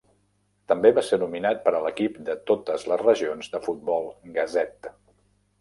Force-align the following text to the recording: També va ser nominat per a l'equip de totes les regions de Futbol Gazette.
També 0.71 0.91
va 0.99 1.03
ser 1.09 1.19
nominat 1.23 1.61
per 1.67 1.73
a 1.79 1.83
l'equip 1.83 2.17
de 2.31 2.37
totes 2.53 2.87
les 2.93 3.05
regions 3.05 3.53
de 3.55 3.63
Futbol 3.67 4.11
Gazette. 4.39 4.97